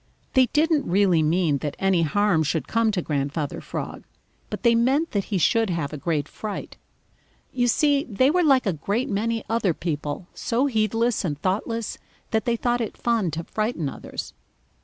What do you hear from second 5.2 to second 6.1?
he should have a